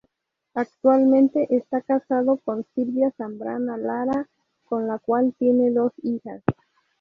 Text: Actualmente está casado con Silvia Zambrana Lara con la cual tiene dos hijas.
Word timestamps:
Actualmente 0.55 1.55
está 1.55 1.83
casado 1.83 2.37
con 2.37 2.65
Silvia 2.73 3.13
Zambrana 3.17 3.77
Lara 3.77 4.27
con 4.63 4.87
la 4.87 4.97
cual 4.97 5.35
tiene 5.37 5.69
dos 5.69 5.93
hijas. 6.01 6.41